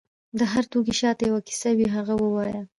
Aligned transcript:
د 0.39 0.41
هر 0.51 0.63
توکي 0.71 0.93
شاته 0.99 1.23
یو 1.25 1.39
کیسه 1.47 1.69
وي، 1.77 1.87
هغه 1.95 2.13
ووایه. 2.17 2.59